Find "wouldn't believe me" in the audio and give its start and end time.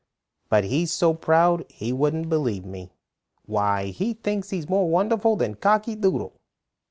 1.93-2.91